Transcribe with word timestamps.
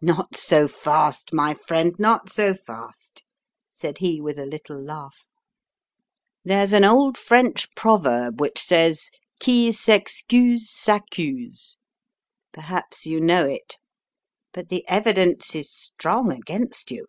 "Not 0.00 0.34
so 0.34 0.66
fast, 0.66 1.32
my 1.32 1.54
friend, 1.54 1.94
not 2.00 2.28
so 2.30 2.52
fast," 2.52 3.22
said 3.70 3.98
he 3.98 4.20
with 4.20 4.36
a 4.36 4.44
little 4.44 4.82
laugh. 4.82 5.28
"There's 6.44 6.72
an 6.72 6.84
old 6.84 7.16
French 7.16 7.72
proverb 7.76 8.40
which 8.40 8.60
says 8.60 9.12
qui 9.40 9.68
s' 9.68 9.88
excuse, 9.88 10.64
s 10.68 10.88
9 10.88 10.96
accuse. 10.96 11.76
Perhaps 12.52 13.06
you 13.06 13.20
know 13.20 13.44
it. 13.46 13.76
But 14.52 14.68
the 14.68 14.84
evidence 14.88 15.54
is 15.54 15.72
strong 15.72 16.32
against 16.32 16.90
you. 16.90 17.06